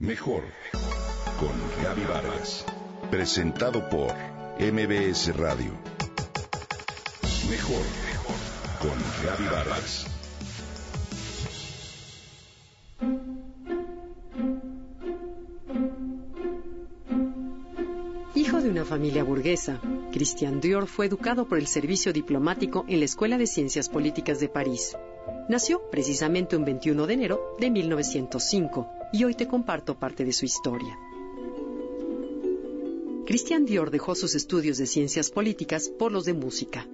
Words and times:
Mejor 0.00 0.42
con 1.38 1.52
Gaby 1.84 2.02
Vargas. 2.02 2.66
Presentado 3.12 3.88
por 3.88 4.12
MBS 4.58 5.36
Radio. 5.36 5.70
Mejor 7.48 7.84
con 8.80 8.90
Gaby 9.24 9.44
Vargas. 9.44 10.06
Hijo 18.34 18.60
de 18.60 18.70
una 18.70 18.84
familia 18.84 19.22
burguesa, 19.22 19.80
Christian 20.10 20.60
Dior 20.60 20.88
fue 20.88 21.06
educado 21.06 21.46
por 21.46 21.58
el 21.58 21.68
servicio 21.68 22.12
diplomático 22.12 22.84
en 22.88 22.98
la 22.98 23.04
Escuela 23.04 23.38
de 23.38 23.46
Ciencias 23.46 23.88
Políticas 23.88 24.40
de 24.40 24.48
París. 24.48 24.96
Nació 25.48 25.88
precisamente 25.92 26.56
un 26.56 26.64
21 26.64 27.06
de 27.06 27.14
enero 27.14 27.56
de 27.60 27.70
1905 27.70 29.03
y 29.14 29.22
hoy 29.22 29.34
te 29.34 29.46
comparto 29.46 29.96
parte 29.96 30.24
de 30.24 30.32
su 30.32 30.44
historia. 30.44 30.98
Christian 33.24 33.64
Dior 33.64 33.92
dejó 33.92 34.16
sus 34.16 34.34
estudios 34.34 34.76
de 34.76 34.86
ciencias 34.86 35.30
políticas 35.30 35.88
por 35.88 36.10
los 36.10 36.24
de 36.24 36.34
música. 36.34 36.88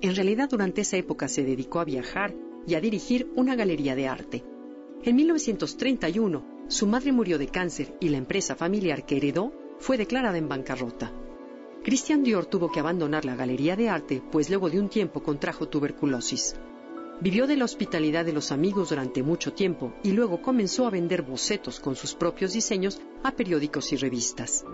En 0.00 0.14
realidad 0.14 0.48
durante 0.48 0.82
esa 0.82 0.98
época 0.98 1.26
se 1.26 1.42
dedicó 1.42 1.80
a 1.80 1.84
viajar 1.84 2.32
y 2.64 2.74
a 2.76 2.80
dirigir 2.80 3.28
una 3.34 3.56
galería 3.56 3.96
de 3.96 4.06
arte. 4.06 4.44
En 5.02 5.16
1931, 5.16 6.46
su 6.68 6.86
madre 6.86 7.10
murió 7.10 7.38
de 7.38 7.48
cáncer 7.48 7.96
y 7.98 8.08
la 8.08 8.18
empresa 8.18 8.54
familiar 8.54 9.04
que 9.04 9.16
heredó 9.16 9.52
fue 9.80 9.98
declarada 9.98 10.38
en 10.38 10.48
bancarrota. 10.48 11.12
Christian 11.82 12.22
Dior 12.22 12.46
tuvo 12.46 12.70
que 12.70 12.78
abandonar 12.78 13.24
la 13.24 13.34
galería 13.34 13.74
de 13.74 13.88
arte, 13.88 14.22
pues 14.30 14.48
luego 14.48 14.70
de 14.70 14.78
un 14.78 14.88
tiempo 14.88 15.24
contrajo 15.24 15.68
tuberculosis. 15.68 16.54
Vivió 17.20 17.46
de 17.46 17.56
la 17.56 17.64
hospitalidad 17.64 18.24
de 18.24 18.32
los 18.32 18.50
amigos 18.50 18.90
durante 18.90 19.22
mucho 19.22 19.52
tiempo 19.52 19.94
y 20.02 20.12
luego 20.12 20.42
comenzó 20.42 20.86
a 20.86 20.90
vender 20.90 21.22
bocetos 21.22 21.80
con 21.80 21.94
sus 21.96 22.14
propios 22.14 22.52
diseños 22.52 23.00
a 23.22 23.32
periódicos 23.32 23.92
y 23.92 23.96
revistas. 23.96 24.64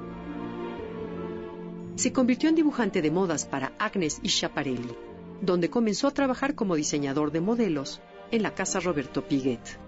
Se 1.97 2.12
convirtió 2.12 2.48
en 2.48 2.55
dibujante 2.55 3.03
de 3.03 3.11
modas 3.11 3.45
para 3.45 3.75
Agnes 3.79 4.20
y 4.23 4.31
Schiaparelli, 4.31 4.97
donde 5.42 5.69
comenzó 5.69 6.09
a 6.09 6.12
trabajar 6.12 6.55
como 6.55 6.77
diseñador 6.77 7.31
de 7.31 7.42
modelos 7.42 8.01
en 8.31 8.42
la 8.42 8.55
casa 8.55 8.81
Roberto 8.81 9.27
Piguet. 9.29 9.79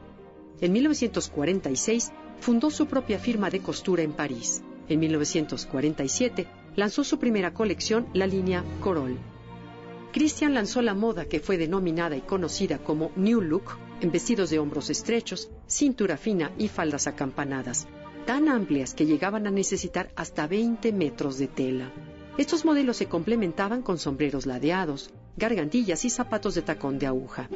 En 0.61 0.73
1946 0.73 2.13
fundó 2.39 2.71
su 2.71 2.87
propia 2.87 3.19
firma 3.19 3.49
de 3.49 3.61
costura 3.61 4.03
en 4.03 4.13
París. 4.13 4.63
En 4.89 5.01
1947 5.01 6.47
lanzó 6.77 7.03
su 7.03 7.19
primera 7.19 7.55
colección, 7.55 8.09
la 8.13 8.27
línea 8.27 8.63
Corol. 8.81 9.32
Christian 10.13 10.53
lanzó 10.53 10.83
la 10.83 10.93
moda 10.93 11.25
que 11.25 11.41
fue 11.41 11.57
denominada 11.57 12.15
y 12.17 12.21
conocida 12.21 12.77
como 12.77 13.13
New 13.17 13.41
Look, 13.41 13.79
en 14.03 14.13
vestidos 14.13 14.51
de 14.51 14.59
hombros 14.59 14.91
estrechos, 14.91 15.51
cintura 15.67 16.19
fina 16.19 16.53
y 16.59 16.69
faldas 16.69 17.07
acampanadas, 17.07 17.89
tan 18.27 18.51
amplias 18.51 18.93
que 18.93 19.07
llegaban 19.07 19.47
a 19.47 19.51
necesitar 19.51 20.13
hasta 20.15 20.47
20 20.47 20.93
metros 20.93 21.39
de 21.39 21.49
tela. 21.49 21.91
Estos 22.37 22.67
modelos 22.67 22.99
se 22.99 23.07
complementaban 23.07 23.81
con 23.81 23.99
sombreros 23.99 24.45
ladeados, 24.45 25.11
gargantillas 25.39 26.05
y 26.05 26.11
zapatos 26.11 26.55
de 26.55 26.63
tacón 26.63 26.99
de 26.99 27.07
aguja. 27.07 27.49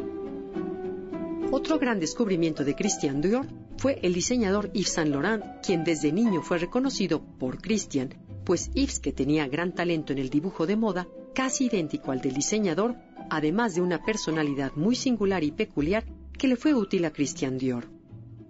Otro 1.51 1.79
gran 1.79 2.01
descubrimiento 2.01 2.65
de 2.65 2.75
Christian 2.75 3.21
Dior 3.21 3.47
fue 3.77 4.01
el 4.03 4.15
diseñador 4.15 4.73
Yves 4.73 4.93
Saint 4.93 5.11
Laurent, 5.11 5.45
quien 5.63 5.85
desde 5.85 6.11
niño 6.11 6.41
fue 6.41 6.57
reconocido 6.57 7.23
por 7.23 7.61
Christian, 7.61 8.15
pues 8.45 8.71
Yves, 8.73 8.99
que 8.99 9.13
tenía 9.13 9.47
gran 9.47 9.75
talento 9.75 10.15
en 10.15 10.19
el 10.19 10.31
dibujo 10.31 10.67
de 10.67 10.77
moda, 10.77 11.07
casi 11.37 11.67
idéntico 11.67 12.13
al 12.13 12.23
del 12.23 12.33
diseñador, 12.33 12.97
además 13.29 13.75
de 13.75 13.83
una 13.83 14.03
personalidad 14.03 14.73
muy 14.75 14.97
singular 14.97 15.45
y 15.45 15.51
peculiar 15.53 16.03
que 16.39 16.49
le 16.49 16.57
fue 16.57 16.73
útil 16.73 17.05
a 17.05 17.13
Christian 17.13 17.59
Dior. 17.59 17.91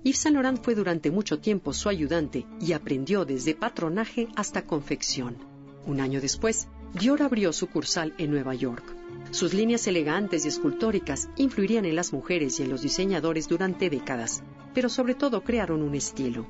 Yves 0.05 0.19
Saint 0.19 0.37
Laurent 0.37 0.63
fue 0.63 0.77
durante 0.77 1.11
mucho 1.11 1.41
tiempo 1.41 1.73
su 1.73 1.89
ayudante 1.89 2.47
y 2.61 2.75
aprendió 2.75 3.25
desde 3.25 3.57
patronaje 3.57 4.29
hasta 4.37 4.67
confección. 4.67 5.37
Un 5.85 6.01
año 6.01 6.21
después, 6.21 6.69
Dior 6.95 7.23
abrió 7.23 7.53
sucursal 7.53 8.15
en 8.19 8.31
Nueva 8.31 8.55
York. 8.55 8.85
Sus 9.33 9.53
líneas 9.53 9.85
elegantes 9.89 10.45
y 10.45 10.49
escultóricas 10.49 11.29
influirían 11.35 11.87
en 11.87 11.97
las 11.97 12.13
mujeres 12.13 12.61
y 12.61 12.63
en 12.63 12.71
los 12.71 12.83
diseñadores 12.83 13.49
durante 13.49 13.91
décadas, 13.91 14.45
pero 14.75 14.89
sobre 14.89 15.17
todo 15.17 15.43
crearon 15.43 15.83
un 15.83 15.97
estilo. 15.97 16.47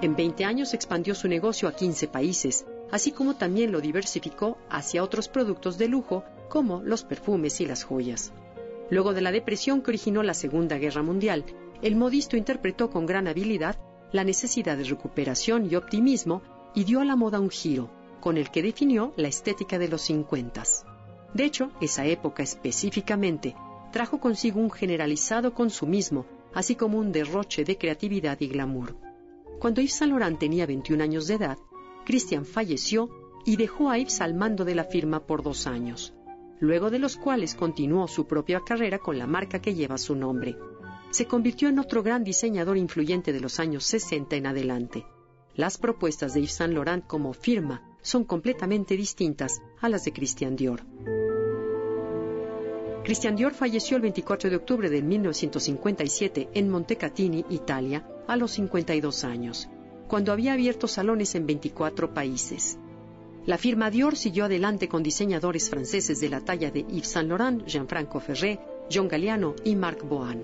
En 0.00 0.16
20 0.16 0.46
años 0.46 0.72
expandió 0.72 1.14
su 1.14 1.28
negocio 1.28 1.68
a 1.68 1.76
15 1.76 2.08
países, 2.08 2.64
así 2.90 3.12
como 3.12 3.36
también 3.36 3.72
lo 3.72 3.80
diversificó 3.80 4.58
hacia 4.70 5.02
otros 5.02 5.28
productos 5.28 5.78
de 5.78 5.88
lujo 5.88 6.24
como 6.48 6.82
los 6.82 7.04
perfumes 7.04 7.60
y 7.60 7.66
las 7.66 7.84
joyas. 7.84 8.32
Luego 8.90 9.12
de 9.12 9.20
la 9.20 9.32
depresión 9.32 9.82
que 9.82 9.90
originó 9.90 10.22
la 10.22 10.34
Segunda 10.34 10.78
Guerra 10.78 11.02
Mundial, 11.02 11.44
el 11.82 11.96
modisto 11.96 12.36
interpretó 12.36 12.90
con 12.90 13.06
gran 13.06 13.28
habilidad 13.28 13.76
la 14.12 14.24
necesidad 14.24 14.76
de 14.76 14.84
recuperación 14.84 15.68
y 15.70 15.76
optimismo 15.76 16.42
y 16.74 16.84
dio 16.84 17.00
a 17.00 17.04
la 17.04 17.16
moda 17.16 17.40
un 17.40 17.50
giro, 17.50 17.90
con 18.20 18.36
el 18.38 18.50
que 18.50 18.62
definió 18.62 19.12
la 19.16 19.28
estética 19.28 19.78
de 19.78 19.88
los 19.88 20.02
50. 20.02 20.62
De 21.34 21.44
hecho, 21.44 21.70
esa 21.80 22.06
época 22.06 22.42
específicamente 22.42 23.54
trajo 23.92 24.18
consigo 24.18 24.60
un 24.60 24.70
generalizado 24.70 25.54
consumismo, 25.54 26.26
así 26.54 26.74
como 26.74 26.98
un 26.98 27.12
derroche 27.12 27.64
de 27.64 27.76
creatividad 27.76 28.40
y 28.40 28.48
glamour. 28.48 28.96
Cuando 29.58 29.80
Yves 29.80 29.94
Saint 29.94 30.12
Laurent 30.12 30.38
tenía 30.38 30.66
21 30.66 31.02
años 31.02 31.26
de 31.26 31.34
edad, 31.34 31.58
Christian 32.08 32.46
falleció 32.46 33.10
y 33.44 33.56
dejó 33.56 33.90
a 33.90 33.98
Yves 33.98 34.22
al 34.22 34.32
mando 34.32 34.64
de 34.64 34.74
la 34.74 34.84
firma 34.84 35.26
por 35.26 35.42
dos 35.42 35.66
años, 35.66 36.14
luego 36.58 36.88
de 36.88 36.98
los 36.98 37.18
cuales 37.18 37.54
continuó 37.54 38.08
su 38.08 38.26
propia 38.26 38.60
carrera 38.60 38.98
con 38.98 39.18
la 39.18 39.26
marca 39.26 39.60
que 39.60 39.74
lleva 39.74 39.98
su 39.98 40.16
nombre. 40.16 40.56
Se 41.10 41.26
convirtió 41.26 41.68
en 41.68 41.78
otro 41.78 42.02
gran 42.02 42.24
diseñador 42.24 42.78
influyente 42.78 43.30
de 43.34 43.40
los 43.40 43.60
años 43.60 43.84
60 43.84 44.36
en 44.36 44.46
adelante. 44.46 45.04
Las 45.54 45.76
propuestas 45.76 46.32
de 46.32 46.40
Yves 46.40 46.54
Saint 46.54 46.72
Laurent 46.72 47.06
como 47.06 47.34
firma 47.34 47.82
son 48.00 48.24
completamente 48.24 48.96
distintas 48.96 49.60
a 49.78 49.90
las 49.90 50.06
de 50.06 50.14
Christian 50.14 50.56
Dior. 50.56 50.80
Christian 53.04 53.36
Dior 53.36 53.52
falleció 53.52 53.96
el 53.98 54.02
24 54.04 54.48
de 54.48 54.56
octubre 54.56 54.88
de 54.88 55.02
1957 55.02 56.48
en 56.54 56.70
Montecatini, 56.70 57.44
Italia, 57.50 58.08
a 58.26 58.38
los 58.38 58.52
52 58.52 59.24
años, 59.24 59.68
cuando 60.08 60.32
había 60.32 60.54
abierto 60.54 60.88
salones 60.88 61.34
en 61.34 61.46
24 61.46 62.12
países. 62.12 62.78
La 63.46 63.56
firma 63.56 63.90
Dior 63.90 64.16
siguió 64.16 64.46
adelante 64.46 64.88
con 64.88 65.02
diseñadores 65.02 65.70
franceses 65.70 66.20
de 66.20 66.28
la 66.28 66.40
talla 66.40 66.70
de 66.70 66.82
Yves 66.82 67.08
Saint 67.08 67.28
Laurent, 67.28 67.64
Jean-Franco 67.66 68.20
Ferré, 68.20 68.58
John 68.92 69.08
Galliano 69.08 69.54
y 69.64 69.76
Marc 69.76 70.02
Bohan. 70.06 70.42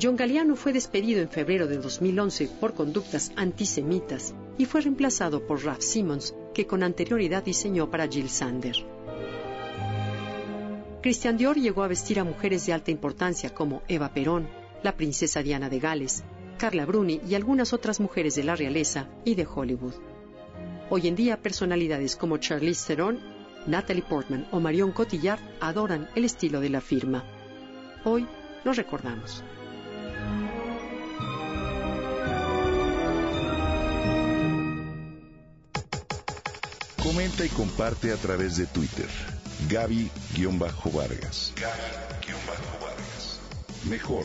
John 0.00 0.16
Galliano 0.16 0.56
fue 0.56 0.74
despedido 0.74 1.22
en 1.22 1.30
febrero 1.30 1.66
de 1.66 1.78
2011 1.78 2.48
por 2.60 2.74
conductas 2.74 3.32
antisemitas 3.36 4.34
y 4.58 4.66
fue 4.66 4.82
reemplazado 4.82 5.46
por 5.46 5.64
Ralph 5.64 5.80
Simmons, 5.80 6.34
que 6.54 6.66
con 6.66 6.82
anterioridad 6.82 7.42
diseñó 7.42 7.90
para 7.90 8.06
Jill 8.06 8.28
Sander. 8.28 8.76
Christian 11.02 11.38
Dior 11.38 11.56
llegó 11.56 11.82
a 11.82 11.88
vestir 11.88 12.18
a 12.18 12.24
mujeres 12.24 12.66
de 12.66 12.72
alta 12.72 12.90
importancia 12.90 13.54
como 13.54 13.82
Eva 13.88 14.12
Perón, 14.12 14.48
la 14.82 14.96
princesa 14.96 15.42
Diana 15.42 15.70
de 15.70 15.80
Gales, 15.80 16.24
Carla 16.56 16.86
Bruni 16.86 17.20
y 17.28 17.34
algunas 17.34 17.72
otras 17.72 18.00
mujeres 18.00 18.34
de 18.34 18.44
la 18.44 18.56
realeza 18.56 19.08
y 19.24 19.34
de 19.34 19.46
Hollywood. 19.46 19.94
Hoy 20.88 21.08
en 21.08 21.16
día, 21.16 21.42
personalidades 21.42 22.16
como 22.16 22.38
Charlize 22.38 22.86
Theron, 22.86 23.20
Natalie 23.66 24.02
Portman 24.02 24.46
o 24.52 24.60
Marion 24.60 24.92
Cotillard 24.92 25.40
adoran 25.60 26.08
el 26.14 26.24
estilo 26.24 26.60
de 26.60 26.70
la 26.70 26.80
firma. 26.80 27.24
Hoy 28.04 28.26
los 28.64 28.76
recordamos. 28.76 29.42
Comenta 37.02 37.44
y 37.44 37.48
comparte 37.48 38.12
a 38.12 38.16
través 38.16 38.56
de 38.56 38.66
Twitter. 38.66 39.08
Gaby-Vargas. 39.68 41.52
Gaby-Vargas. 41.56 43.40
Mejor 43.88 44.24